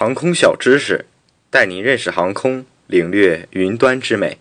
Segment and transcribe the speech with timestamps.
[0.00, 1.06] 航空小知识，
[1.50, 4.38] 带您认识航空，领略云端之美。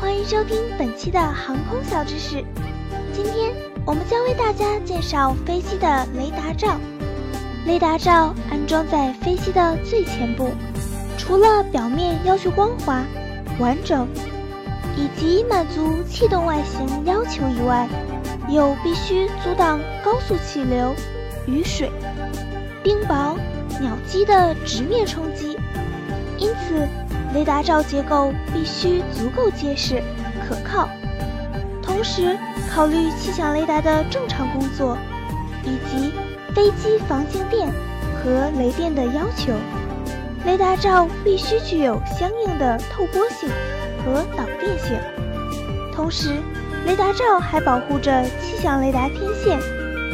[0.00, 2.44] 欢迎收听本期的航空小知识。
[3.12, 3.52] 今天
[3.84, 6.78] 我们将为大家介绍飞机的雷达罩。
[7.66, 10.50] 雷达罩安装在飞机的最前部，
[11.18, 13.04] 除了表面要求光滑、
[13.58, 14.06] 完整，
[14.96, 17.88] 以及满足气动外形要求以外，
[18.48, 20.94] 又必须阻挡高速气流、
[21.46, 21.90] 雨水、
[22.82, 23.36] 冰雹、
[23.80, 25.58] 鸟击的直面冲击。
[26.38, 26.86] 因此，
[27.34, 30.00] 雷达罩结构必须足够结实、
[30.48, 30.88] 可靠，
[31.82, 32.38] 同时
[32.72, 34.96] 考虑气象雷达的正常工作，
[35.64, 36.12] 以及
[36.54, 37.68] 飞机防静电
[38.16, 39.52] 和雷电的要求。
[40.46, 43.48] 雷达罩必须具有相应的透波性
[44.04, 44.96] 和导电性，
[45.92, 46.34] 同时，
[46.86, 49.58] 雷达罩还保护着气象雷达天线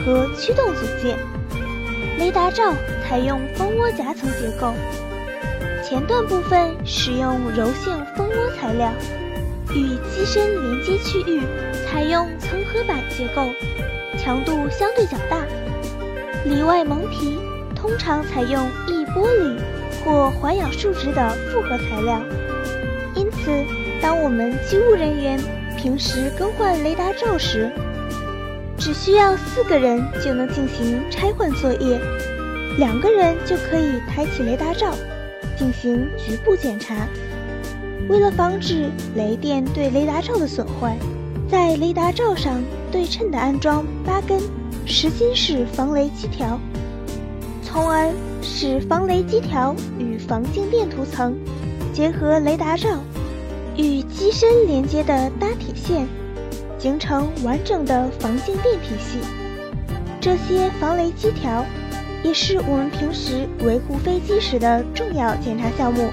[0.05, 1.19] 和驱动组件。
[2.17, 2.73] 雷达罩
[3.07, 4.73] 采用蜂窝夹层结构。
[5.91, 8.93] 前段部分使用柔性蜂窝材料，
[9.75, 11.43] 与机身连接区域
[11.85, 13.49] 采用层合板结构，
[14.17, 15.45] 强度相对较大。
[16.45, 17.41] 里外蒙皮
[17.75, 19.59] 通常采用易玻璃
[20.05, 22.23] 或环氧树脂的复合材料，
[23.17, 23.51] 因此，
[24.01, 25.41] 当我们机务人员
[25.77, 27.69] 平时更换雷达罩时，
[28.79, 32.01] 只需要四个人就能进行拆换作业，
[32.79, 34.95] 两个人就可以抬起雷达罩。
[35.61, 37.07] 进行局部检查。
[38.09, 40.97] 为了防止雷电对雷达罩的损坏，
[41.51, 44.41] 在雷达罩上对称的安装八根
[44.87, 46.59] 实心式防雷基条，
[47.63, 51.37] 从而使防雷基条与防静电涂层
[51.93, 52.89] 结合雷达罩
[53.77, 56.09] 与机身连接的搭铁线，
[56.79, 59.19] 形成完整的防静电体系。
[60.23, 61.63] 这些防雷基条。
[62.23, 66.11] 也是我们平时维护飞机时的重要检查项目。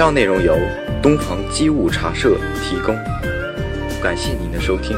[0.00, 0.56] 上内容由
[1.02, 2.96] 东房机务茶社提供，
[4.02, 4.96] 感谢您的收听。